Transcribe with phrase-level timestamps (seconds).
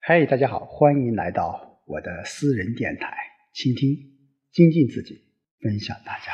[0.00, 3.14] 嗨，大家好，欢迎来到我的私人电台，
[3.52, 3.94] 倾听、
[4.52, 5.22] 精进自己，
[5.60, 6.32] 分享大家。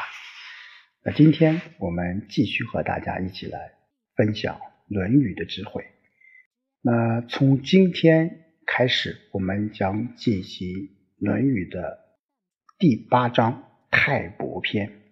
[1.03, 3.73] 那今天我们继续和大家一起来
[4.15, 4.57] 分享
[4.87, 5.85] 《论语》的智慧。
[6.83, 10.69] 那从今天开始，我们将进行
[11.19, 11.99] 《论语》的
[12.79, 15.03] 第八章“泰伯篇”。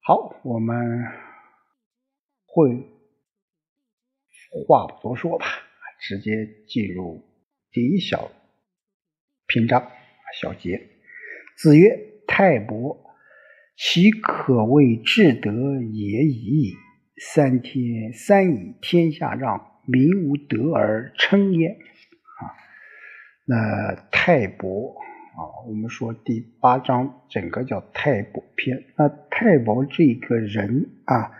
[0.00, 1.04] 好，我们
[2.46, 2.88] 会
[4.66, 5.46] 话不多说吧。
[6.02, 6.30] 直接
[6.66, 7.22] 进入
[7.70, 8.32] 第一小
[9.46, 9.88] 篇章
[10.40, 10.88] 小节。
[11.56, 11.96] 子曰
[12.26, 13.04] ：“泰伯，
[13.76, 16.74] 其可谓至德也已矣。
[17.30, 21.70] 三天三以天下让，民无德而称焉。”
[22.42, 22.50] 啊，
[23.46, 24.96] 那泰伯
[25.36, 25.38] 啊，
[25.68, 28.76] 我们说第八章整个叫泰伯篇。
[28.98, 31.30] 那泰伯这个人啊，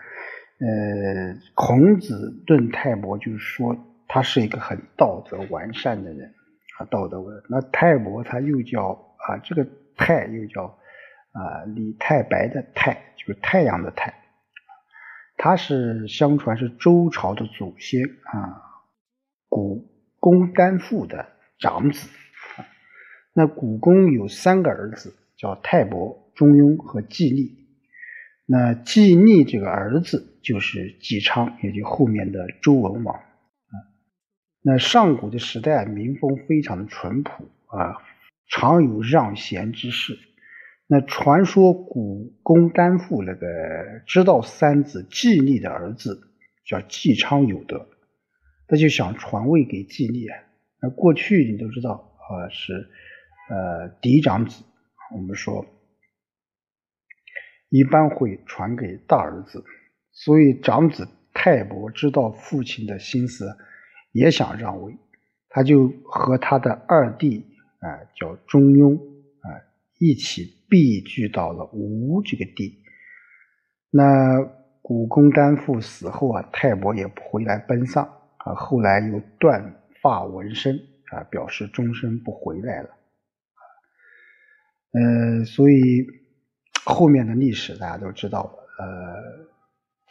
[0.59, 3.89] 呃，孔子论泰伯就是说。
[4.13, 6.31] 他是一个很道德完善的人
[6.77, 7.35] 啊，道德完。
[7.49, 10.65] 那泰伯他又叫啊，这个泰又叫
[11.31, 14.13] 啊李太白的太，就是太阳的太。
[15.35, 18.61] 他是相传是周朝的祖先啊，
[19.49, 19.83] 古
[20.19, 22.07] 公丹父的长子。
[23.33, 27.65] 那古公有三个儿子，叫泰伯、中庸和季历。
[28.45, 33.19] 那季历这个儿子就是季昌，也就后面的周文王。
[34.65, 37.97] 那上古的时代，民风非常的淳朴啊，
[38.47, 40.17] 常有让贤之事。
[40.87, 43.45] 那传说古公丹父那个
[44.07, 46.31] 知道三子季历的儿子
[46.65, 47.89] 叫季昌有德，
[48.67, 50.37] 他就想传位给季历啊。
[50.81, 52.73] 那过去你都知道啊，是
[53.49, 54.63] 呃嫡长子，
[55.13, 55.65] 我们说
[57.67, 59.61] 一般会传给大儿子，
[60.13, 63.57] 所以长子泰伯知道父亲的心思。
[64.13, 64.95] 也想让位，
[65.49, 67.45] 他就和他的二弟
[67.79, 69.59] 啊，叫中庸啊，
[69.99, 72.81] 一起避居到了吴这个地。
[73.89, 74.41] 那
[74.81, 78.05] 古公丹父死后啊，泰伯也不回来奔丧
[78.37, 80.79] 啊，后来又断发纹身
[81.11, 82.89] 啊，表示终身不回来了。
[84.91, 86.05] 呃，所以
[86.85, 88.51] 后面的历史大家都知道了。
[88.79, 89.42] 呃，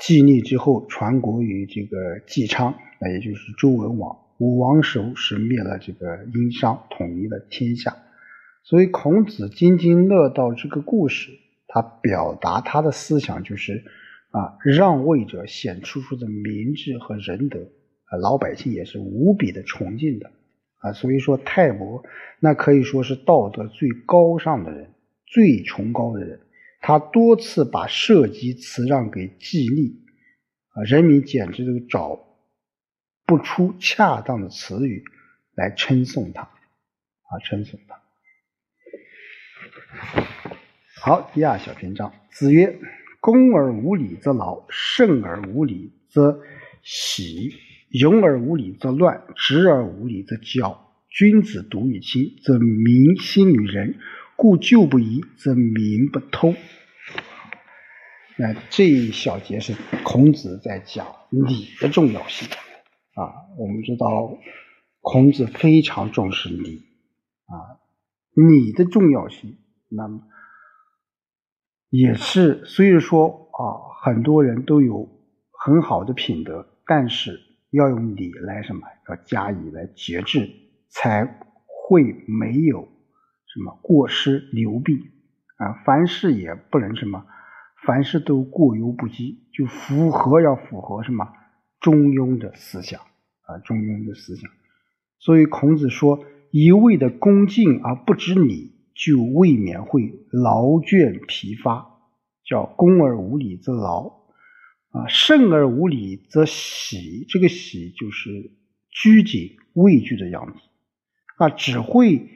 [0.04, 2.74] 继立之后，传国于这个季昌。
[3.00, 7.96] 那也就是周文王，武王时是灭了这个殷商，统一了天下。
[8.64, 11.30] 所以孔子津津乐道这个故事，
[11.68, 13.84] 他表达他的思想就是
[14.30, 17.60] 啊，让位者显出出的明智和仁德，
[18.06, 20.32] 啊，老百姓也是无比的崇敬的
[20.78, 20.92] 啊。
[20.92, 22.02] 所以说泰伯
[22.40, 24.90] 那可以说是道德最高尚的人，
[25.26, 26.40] 最崇高的人。
[26.82, 30.04] 他多次把社稷辞让给季历
[30.74, 32.28] 啊，人民简直都找。
[33.24, 35.04] 不出恰当的词语
[35.54, 38.02] 来称颂他，啊，称颂他。
[41.00, 42.78] 好，第二小篇章，子曰
[43.20, 46.42] ：“恭而无礼则劳，慎而无礼则
[46.82, 47.54] 喜，
[47.90, 50.76] 勇而无礼则乱，直而无礼则骄。
[51.08, 53.94] 君子笃于亲，则民心于仁；
[54.36, 56.54] 故旧不移，则民不偷。”
[58.38, 62.48] 那这一小节是孔子在讲礼的重要性。
[63.14, 63.28] 啊，
[63.58, 64.38] 我们知道
[65.00, 66.82] 孔子非常重视礼
[67.44, 67.76] 啊，
[68.34, 69.58] 礼的重要性。
[69.90, 70.22] 那么
[71.90, 73.60] 也是，虽然说啊，
[74.02, 75.06] 很多人都有
[75.62, 77.38] 很好的品德，但是
[77.70, 78.80] 要用礼来什么？
[79.10, 80.48] 要加以来节制，
[80.88, 81.26] 才
[81.66, 82.88] 会没有
[83.52, 85.10] 什么过失流弊
[85.56, 85.82] 啊。
[85.84, 87.26] 凡事也不能什么，
[87.86, 91.28] 凡事都过犹不及，就符合要符合什么？
[91.80, 94.50] 中庸的思想啊，中庸的思想。
[95.18, 101.88] 所以孔子说：“一味的恭敬而不知礼，就未免会劳倦疲乏。
[102.44, 104.08] 叫恭而无礼则劳，
[104.90, 107.24] 啊，慎而无礼则喜。
[107.28, 108.50] 这个喜就是
[108.90, 110.60] 拘谨畏惧的样子。
[111.36, 112.28] 啊，只会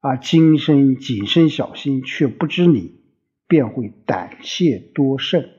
[0.00, 3.00] 啊谨慎谨慎小心，却不知礼，
[3.46, 5.50] 便会胆怯多慎。”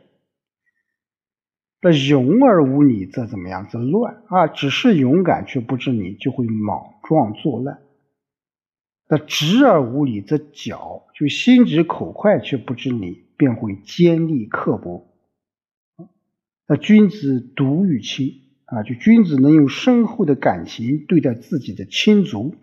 [1.84, 3.68] 那勇而无礼则怎么样？
[3.68, 4.46] 则乱啊！
[4.46, 7.80] 只是勇敢却不知礼，就会莽撞作乱。
[9.10, 15.08] 那直而无礼则狡，就心直口快却不知礼，便会尖利刻薄。
[16.68, 22.56] 那君子笃于亲啊，就君子能用深厚的感情对待自己的亲族，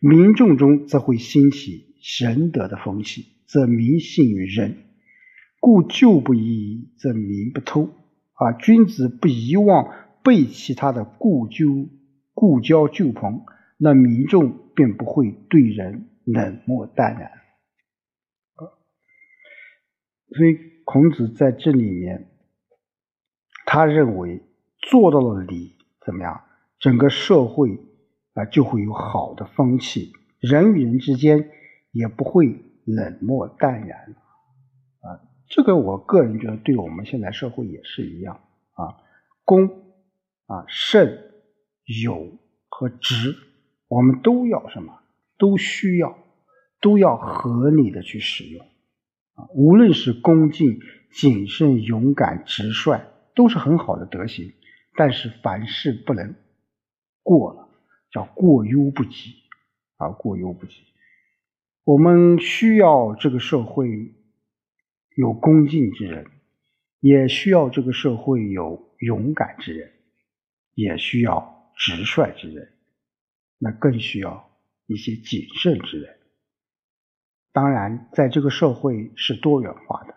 [0.00, 4.84] 民众中则会兴起仁德的风气，则民信于仁。
[5.58, 7.90] 故旧不移，则民不偷。
[8.34, 11.88] 啊，君子不遗忘背弃他的故旧
[12.34, 13.44] 故交旧朋，
[13.78, 17.30] 那民众便不会对人冷漠淡然。
[20.28, 22.28] 所以孔子在这里面，
[23.64, 24.42] 他认为
[24.78, 26.42] 做到了礼，怎么样？
[26.78, 27.80] 整个社会
[28.36, 31.50] 啊就会有好的风气，人与人之间
[31.90, 34.14] 也不会冷漠淡然
[35.00, 35.18] 啊。
[35.48, 38.40] 这个我个人觉得，对我们现在社会也是一样
[38.74, 38.98] 啊。
[39.44, 39.68] 公
[40.46, 41.32] 啊、慎、
[42.04, 42.38] 友
[42.68, 43.34] 和直，
[43.88, 45.00] 我们都要什么？
[45.38, 46.18] 都需要，
[46.80, 48.64] 都要合理的去使用。
[49.34, 50.78] 啊，无论是恭敬、
[51.10, 53.00] 谨慎、勇敢、直率，
[53.34, 54.52] 都是很好的德行。
[54.94, 56.34] 但是凡事不能
[57.22, 57.65] 过了，
[58.16, 59.34] 叫过犹不及
[59.98, 60.76] 啊，过犹不及。
[61.84, 64.14] 我们需要这个社会
[65.14, 66.26] 有恭敬之人，
[67.00, 69.92] 也需要这个社会有勇敢之人，
[70.72, 72.72] 也需要直率之人，
[73.58, 74.50] 那更需要
[74.86, 76.16] 一些谨慎之人。
[77.52, 80.14] 当然，在这个社会是多元化的，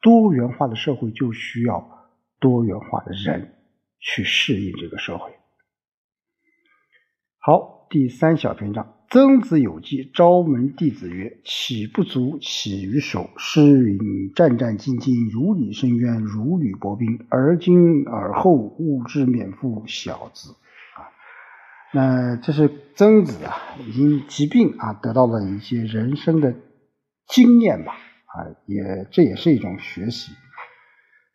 [0.00, 2.08] 多元化的社会就需要
[2.40, 3.54] 多元化的人
[3.98, 5.37] 去适应这个社会。
[7.50, 13.98] 好，第三小篇章，曾子有记，昭门弟子曰：“岂不足，起于手。”诗云
[14.36, 17.24] ：“战战兢兢，如履深渊，如履薄冰。
[17.30, 20.50] 而今而后，物之免复小子。”
[20.94, 21.08] 啊，
[21.94, 23.56] 那这是曾子啊，
[23.96, 26.54] 因疾病啊得到了一些人生的
[27.28, 30.32] 经验吧，啊，也这也是一种学习。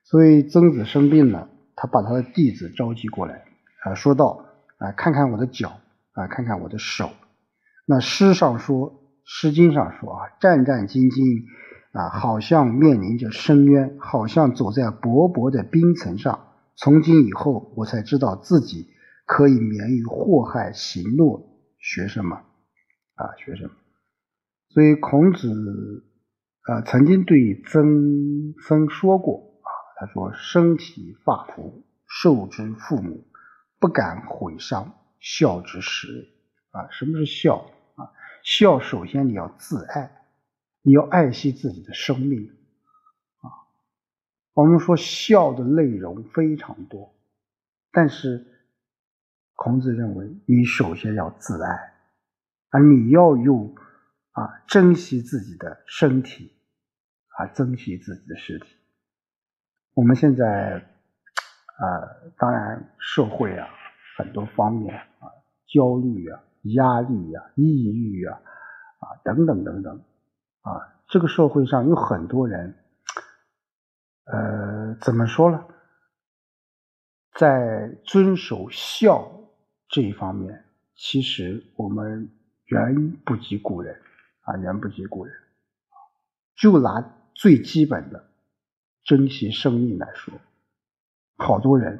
[0.04, 3.46] 所以曾子生病了，他把他的弟子召集过来，
[3.84, 4.46] 啊，说道
[4.78, 5.74] ：“啊，看看我的脚。”
[6.14, 7.12] 啊，看看我的手。
[7.86, 8.92] 那诗上说，
[9.26, 11.44] 《诗经》上说啊，战战兢兢
[11.92, 16.48] 啊，好像面临着深渊，好像走在薄薄的冰层上。
[16.76, 18.88] 从今以后，我才知道自己
[19.26, 20.72] 可以免于祸害。
[20.74, 22.38] 行诺学什么？
[23.16, 23.72] 啊，学什么？
[24.70, 26.06] 所以孔子
[26.64, 29.70] 啊，曾经对曾曾说过啊，
[30.00, 33.28] 他说：“身体发肤，受之父母，
[33.80, 36.30] 不敢毁伤。”孝之始
[36.72, 37.60] 啊，什么是孝
[37.96, 38.12] 啊？
[38.44, 40.28] 孝首先你要自爱，
[40.82, 42.54] 你要爱惜自己的生命
[43.40, 43.48] 啊。
[44.52, 47.16] 我们说孝的内容非常多，
[47.94, 48.46] 但是
[49.56, 51.72] 孔子认为你首先要自爱
[52.72, 53.74] 啊，你要用
[54.32, 56.52] 啊珍惜自己的身体
[57.38, 58.76] 啊，珍惜自己的身体。
[59.94, 60.86] 我们现在
[61.78, 61.88] 啊，
[62.38, 63.70] 当然社会啊。
[64.16, 65.08] 很多方面，
[65.74, 66.44] 焦虑啊、
[66.76, 68.40] 压力啊、抑郁啊
[69.00, 70.00] 啊等等等等
[70.62, 72.76] 啊，这个社会上有很多人，
[74.26, 75.66] 呃，怎么说呢？
[77.34, 79.28] 在遵守孝
[79.90, 82.30] 这一方面，其实我们
[82.66, 84.00] 远不及古人
[84.42, 85.36] 啊，远不及古人。
[86.56, 87.04] 就拿
[87.34, 88.24] 最基本的
[89.04, 90.32] 珍惜生命来说，
[91.38, 92.00] 好多人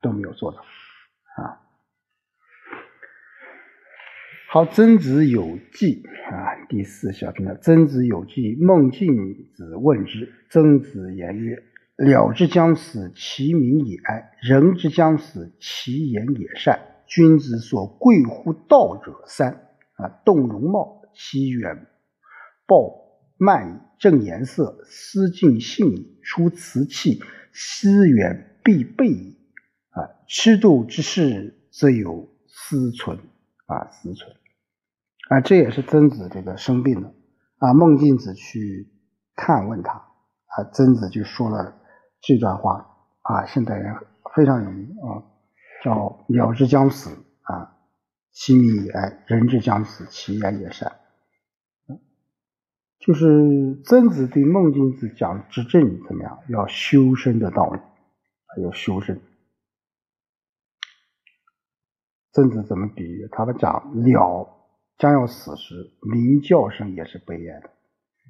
[0.00, 0.62] 都没有做到。
[4.50, 7.54] 好，曾子有记啊，第四小篇了。
[7.58, 11.62] 曾子有记，孟敬子问之，曾子言曰
[12.02, 16.80] ：“鸟之将死，其鸣也哀；人之将死，其言也善。
[17.06, 19.52] 君子所贵乎道者三
[19.96, 21.86] 啊：动容貌，其远
[22.66, 27.20] 暴慢矣；正颜色，思敬信矣；出辞器，
[27.52, 29.36] 思远必备矣。”
[29.92, 33.18] 啊，吃度之事，则有思存
[33.68, 34.34] 啊，思存
[35.30, 37.12] 啊，这也是曾子这个生病了
[37.58, 38.90] 啊，孟敬子去
[39.36, 41.74] 探问他啊，曾子就说了
[42.20, 43.94] 这段话啊，现代人
[44.34, 45.22] 非常有名啊，
[45.84, 47.10] 叫“鸟之将死
[47.42, 47.76] 啊，
[48.32, 50.90] 其鸣也哀；人之将死，其言也善。”
[53.00, 57.78] 就是曾子对孟敬子讲执政怎么样，要修身的道理，
[58.46, 59.20] 还要修身。
[62.38, 63.26] 曾子怎么比喻？
[63.32, 64.48] 他们讲鸟
[64.96, 67.68] 将要死时，鸣叫声也是悲哀的；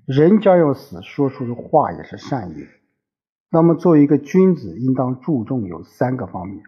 [0.06, 2.68] 人将要死，说出的话也是善意的。
[3.50, 6.62] 那么，作为一个君子，应当注重有三个方面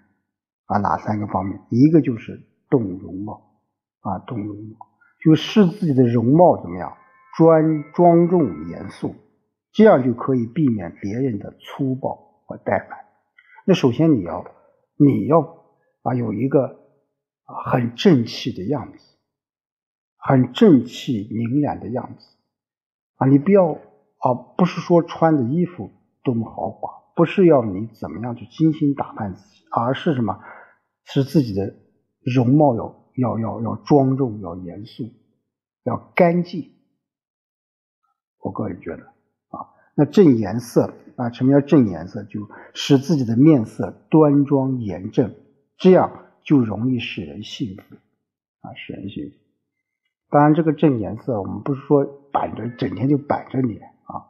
[0.67, 1.59] 啊，哪三个方面？
[1.71, 3.41] 一个就是动容貌
[4.01, 4.77] 啊，动容貌，
[5.25, 6.93] 就使自己的容貌怎么样，
[7.39, 9.15] 庄庄重严肃，
[9.73, 12.99] 这样就可以避免别人的粗暴和怠慢。
[13.65, 14.45] 那首先你要，
[14.99, 15.41] 你要
[16.03, 16.79] 啊，有一个。
[17.65, 19.17] 很正气的样子，
[20.17, 22.37] 很正气凛然的样子
[23.17, 23.27] 啊！
[23.27, 25.91] 你不要啊，不是说穿的衣服
[26.23, 30.39] 多么豪华，不是要你怎么样去精心打扮自己，而是什么？
[31.05, 31.75] 是自己的
[32.23, 35.11] 容貌要要要要庄重，要严肃，
[35.85, 36.71] 要干净。
[38.39, 39.03] 我个人觉得
[39.49, 42.23] 啊，那正颜色啊，什么叫正颜色？
[42.25, 45.35] 就使自己的面色端庄严正，
[45.77, 47.95] 这样就容易使人幸福
[48.61, 49.37] 啊，使人幸福。
[50.31, 54.27] 当然，这个正颜色，我们不是说板着整天就板着脸啊。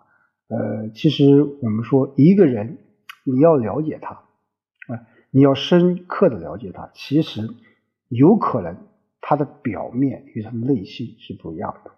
[0.49, 2.77] 呃，其实我们说一个人，
[3.25, 7.49] 你要了解他啊，你要深刻的了解他，其实
[8.09, 8.77] 有可能
[9.23, 11.93] 他的表面与他的内心是不一样的。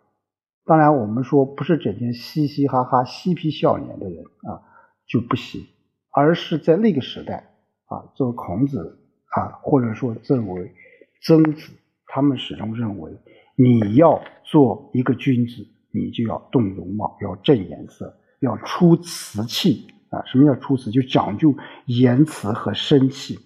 [0.64, 4.62] 当然，我们说不是整天嘻嘻哈哈、嬉皮笑脸的人啊
[5.04, 5.66] 就不行，
[6.12, 9.00] 而是在那个时代啊，作为孔子
[9.32, 10.74] 啊，或者说认为
[11.22, 11.72] 曾子，
[12.06, 13.12] 他们始终认为，
[13.56, 20.24] 你要做一个君子，你就要动容貌，要正颜色，要出瓷器啊。
[20.26, 20.90] 什么叫出瓷？
[20.90, 21.54] 就讲究
[21.86, 23.38] 言辞和声气。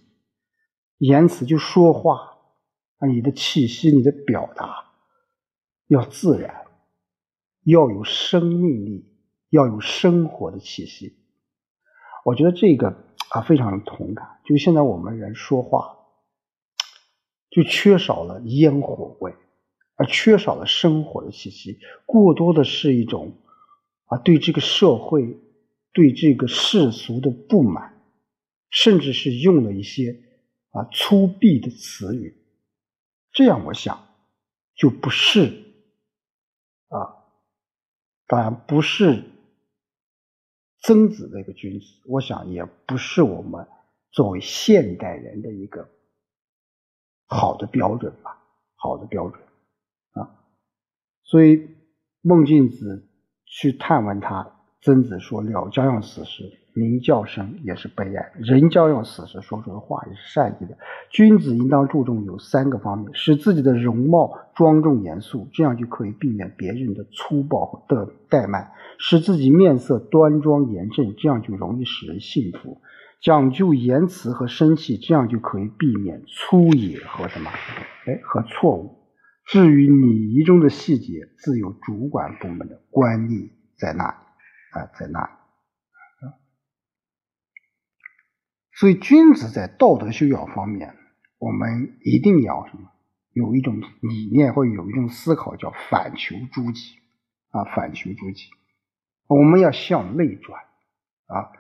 [0.99, 2.19] 言辞就说话
[2.99, 4.85] 啊，你的气息、你的表达
[5.89, 6.63] 要自然。
[7.65, 9.13] 要有生命力，
[9.51, 11.17] 要有生活的气息。
[12.25, 14.41] 我觉得这个啊非常同感。
[14.45, 15.97] 就现在我们人说话，
[17.51, 19.35] 就缺少了烟火味，
[19.97, 23.39] 而缺少了生活的气息，过多的是一种
[24.07, 25.39] 啊对这个社会、
[25.93, 28.01] 对这个世俗的不满，
[28.71, 30.23] 甚至是用了一些
[30.71, 32.43] 啊粗鄙的词语。
[33.33, 34.07] 这样我想
[34.75, 35.65] 就不是
[36.89, 37.25] 啊。
[38.29, 39.23] 当然不是
[40.81, 43.67] 曾子那个君子，我想也不是我们
[44.11, 45.89] 作为现代人的一个
[47.27, 48.43] 好的标准吧，
[48.77, 49.43] 好的标准
[50.13, 50.45] 啊。
[51.25, 51.69] 所以
[52.21, 53.09] 孟敬子
[53.45, 54.53] 去探问他。
[54.83, 60.77] 曾子说：“了将要死时，鸣叫声也是悲哀；人将要死时，说出的话也是善意的。
[61.11, 72.81] 君子应当注重有三个方面：使自己的容貌庄重严肃，这样就可以避免别人的粗暴的怠慢；使自己面色端庄严正，这样就容易使人信服；
[73.23, 77.51] 讲究言辞和生气，这样就可以避免粗野和什么？
[78.07, 78.99] 哎，和错误。
[79.47, 84.15] 至于礼仪中的细节，自有主管部门的官吏在那里。”
[84.77, 85.31] 啊，在那里
[88.79, 90.95] 所以君子在道德修养方面，
[91.39, 92.91] 我们一定要什么？
[93.33, 96.97] 有一种理念或有一种思考，叫反求诸己
[97.51, 98.49] 啊，反求诸己。
[99.27, 100.61] 我们要向内转
[101.27, 101.53] 啊。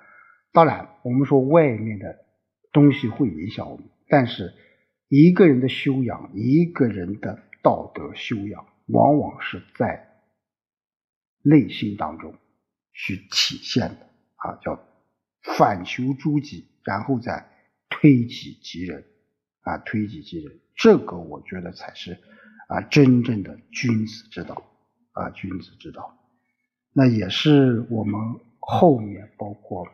[0.52, 2.25] 当然，我们说外面的
[2.73, 4.54] 东西会影响我们，但是
[5.08, 10.06] 一个人的修养，一个人的道德修养，往往是在
[11.42, 12.35] 内心当中。
[12.99, 14.06] 去体现的
[14.37, 14.80] 啊，叫
[15.58, 17.47] 反求诸己，然后再
[17.90, 19.05] 推己及人
[19.62, 22.16] 啊，推己及人，这个我觉得才是
[22.69, 24.62] 啊真正的君子之道
[25.12, 26.16] 啊，君子之道。
[26.93, 28.14] 那也是我们
[28.61, 29.87] 后面包括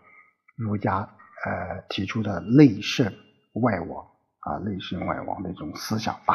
[0.55, 1.01] 儒家
[1.45, 3.13] 呃提出的内圣
[3.55, 4.07] 外王
[4.41, 6.35] 啊，内圣外王的这种思想吧。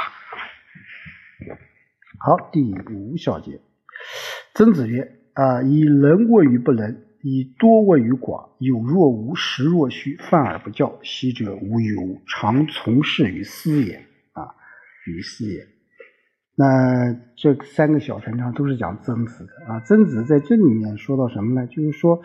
[2.20, 3.62] 好，第五小节，
[4.56, 5.14] 曾子曰。
[5.38, 5.62] 啊！
[5.62, 8.50] 以能问于不能，以多问于寡。
[8.60, 10.18] 有若无，实若虚。
[10.18, 13.96] 犯而不教，昔者无有，常从事于斯也。
[14.34, 14.56] 啊，
[15.06, 15.68] 于斯也。
[16.60, 19.80] 那这三个小文章都是讲曾子的啊。
[19.82, 21.68] 曾子在这里面说到什么呢？
[21.68, 22.20] 就是说，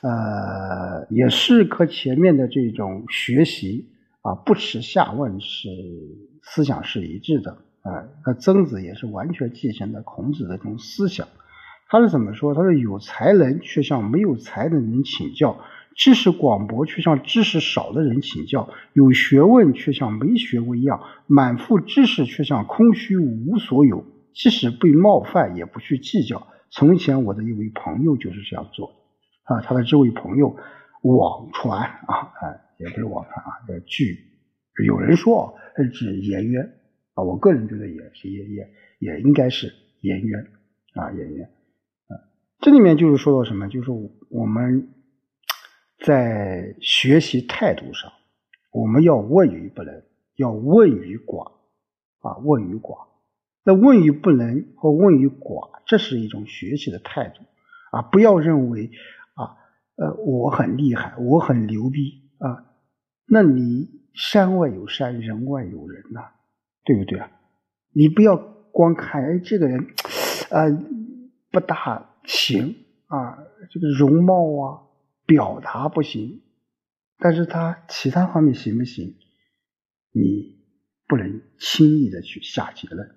[0.00, 3.90] 呃，也是和前面的这种学习
[4.22, 5.68] 啊，不耻下问是
[6.42, 7.50] 思想是一致的
[7.82, 8.08] 啊。
[8.24, 11.28] 那曾子也是完全继承了孔子的这种思想。
[11.90, 12.54] 他是怎么说？
[12.54, 15.58] 他说：“有才能却向没有才能的人请教，
[15.96, 24.04] 知识广博却向知识少的人请教，有学问却像没学问一样，满腹知识却像空虚无所有。
[24.34, 26.46] 即使被冒犯，也不去计较。
[26.70, 29.62] 从前我的一位朋友就是这样做的啊。
[29.62, 30.54] 他的这位朋友
[31.00, 34.14] 网传啊，啊，也不是网传啊，叫据
[34.86, 36.70] 有人说是指颜渊
[37.14, 37.24] 啊。
[37.24, 38.68] 我个人觉得也是也也
[38.98, 40.46] 也应该是颜渊
[40.92, 41.48] 啊，颜渊。”
[42.60, 43.68] 这里面就是说到什么？
[43.68, 43.90] 就是
[44.30, 44.92] 我们
[46.04, 48.10] 在学习态度上，
[48.72, 50.02] 我们要问于不能，
[50.34, 51.52] 要问于寡
[52.20, 53.06] 啊，问于寡。
[53.62, 57.42] 那问于不能和问于寡，这是一种学习的态度
[57.92, 58.02] 啊！
[58.02, 58.90] 不要认为
[59.34, 59.56] 啊，
[59.96, 62.64] 呃，我很厉害，我很牛逼啊。
[63.26, 66.30] 那你山外有山，人外有人呐，
[66.84, 67.30] 对不对啊？
[67.92, 69.86] 你不要光看哎，这个人
[70.50, 70.64] 啊
[71.52, 72.07] 不大。
[72.28, 73.38] 行啊，
[73.70, 74.82] 这个容貌啊，
[75.26, 76.42] 表达不行，
[77.18, 79.16] 但是他其他方面行不行？
[80.12, 80.58] 你
[81.06, 83.16] 不能轻易的去下结论，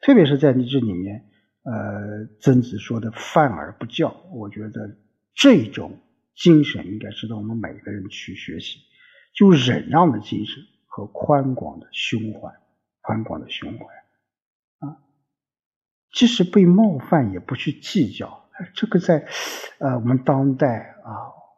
[0.00, 1.24] 特别是在你这里面，
[1.62, 4.98] 呃，曾子说的“犯而不教”，我觉得
[5.34, 5.98] 这种
[6.34, 8.80] 精神应该值得我们每个人去学习，
[9.34, 12.52] 就忍让的精神和宽广的胸怀，
[13.00, 13.86] 宽广的胸怀，
[16.14, 19.26] 即使被冒犯也不去计较，这个在
[19.78, 21.12] 呃我们当代啊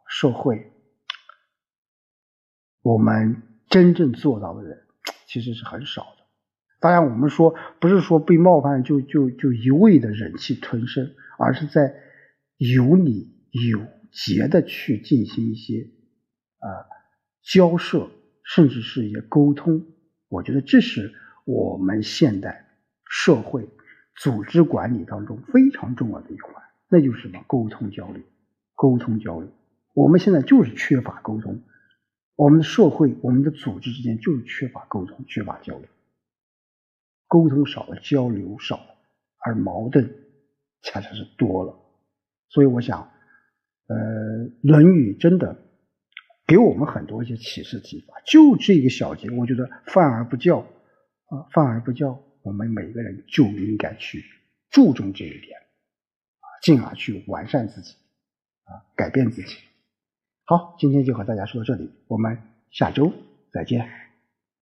[0.09, 0.73] 社会，
[2.83, 4.83] 我们真正做到的人。
[5.29, 6.25] 其实是很少的。
[6.81, 11.93] 当然，我们说不是说被冒犯就就就一味的忍气吞声，而是在
[12.57, 13.81] 有理有
[14.13, 15.91] 节的去进行一些
[16.59, 16.87] 啊
[17.43, 18.09] 交涉，
[18.45, 19.85] 甚至是一些沟通。
[20.29, 21.13] 我觉得这是
[21.45, 22.69] 我们现代
[23.05, 23.69] 社会
[24.17, 26.55] 组织管理当中非常重要的一环，
[26.89, 27.45] 那就是什么？
[27.47, 28.23] 沟通交流，
[28.75, 29.49] 沟通交流。
[29.95, 31.63] 我们现在就是缺乏沟通。
[32.35, 35.89] 我们的社会、我们的组织之间就是缺乏沟通、缺乏交流，
[37.29, 38.95] 沟通少了，交流少了，
[39.39, 40.15] 而矛盾
[40.83, 41.75] 恰恰是多了。
[42.51, 43.11] 所以，我想，
[43.89, 43.97] 呃，
[44.61, 45.57] 《论语》真的
[46.47, 48.21] 给我们很多一些启示、启发。
[48.27, 50.59] 就这个小节，我觉得“犯而不教”
[51.29, 54.25] 啊，“犯而不教”，我们每个人就应该去
[54.71, 57.97] 注重这一点啊，进而去完善自己
[58.63, 59.57] 啊，改变自己。
[60.45, 62.39] 好，今天就和大家说到这里，我们
[62.71, 63.13] 下周
[63.53, 64.06] 再见。